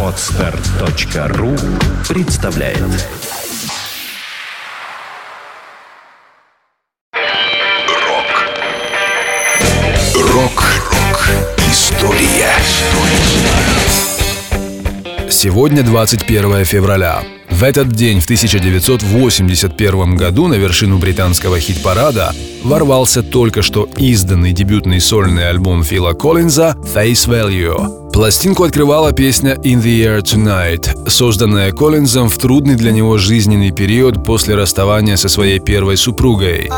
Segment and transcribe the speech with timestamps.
[0.00, 1.56] Отстар.ру
[2.08, 2.78] представляет.
[7.88, 8.48] Рок.
[10.14, 11.28] Рок-рок
[11.68, 12.54] История
[15.44, 17.22] Сегодня 21 февраля.
[17.50, 22.32] В этот день, в 1981 году, на вершину британского хит-парада
[22.62, 28.10] ворвался только что изданный дебютный сольный альбом Фила Коллинза «Face Value».
[28.10, 34.24] Пластинку открывала песня «In the Air Tonight», созданная Коллинзом в трудный для него жизненный период
[34.24, 36.70] после расставания со своей первой супругой.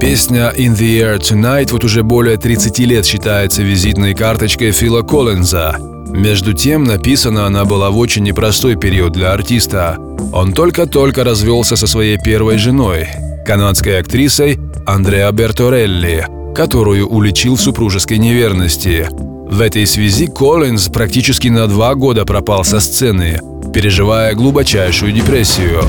[0.00, 5.76] Песня «In the Air Tonight» вот уже более 30 лет считается визитной карточкой Фила Коллинза.
[6.10, 9.96] Между тем, написана она была в очень непростой период для артиста.
[10.32, 13.08] Он только-только развелся со своей первой женой,
[13.44, 19.08] канадской актрисой Андреа Берторелли, которую уличил в супружеской неверности.
[19.10, 23.40] В этой связи Коллинз практически на два года пропал со сцены,
[23.74, 25.82] переживая глубочайшую депрессию.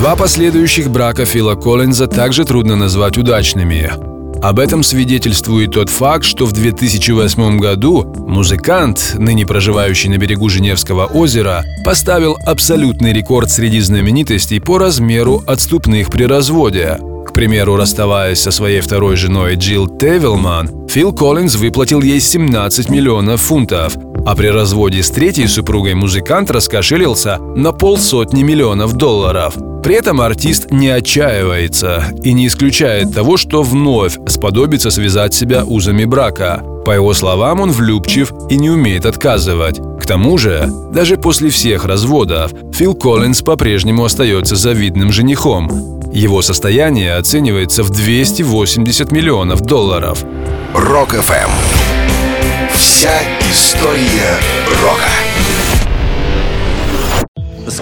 [0.00, 3.92] Два последующих брака Фила Коллинза также трудно назвать удачными.
[4.40, 11.04] Об этом свидетельствует тот факт, что в 2008 году музыкант, ныне проживающий на берегу Женевского
[11.04, 16.96] озера, поставил абсолютный рекорд среди знаменитостей по размеру отступных при разводе.
[17.26, 23.42] К примеру, расставаясь со своей второй женой Джилл Тевилман, Фил Коллинз выплатил ей 17 миллионов
[23.42, 29.58] фунтов, а при разводе с третьей супругой музыкант раскошелился на полсотни миллионов долларов.
[29.82, 36.04] При этом артист не отчаивается и не исключает того, что вновь сподобится связать себя узами
[36.04, 36.62] брака.
[36.84, 39.80] По его словам, он влюбчив и не умеет отказывать.
[40.00, 46.00] К тому же, даже после всех разводов, Фил Коллинз по-прежнему остается завидным женихом.
[46.12, 50.24] Его состояние оценивается в 280 миллионов долларов.
[50.74, 51.50] Rock FM
[52.74, 53.20] Вся
[53.50, 54.38] история
[54.82, 55.09] рока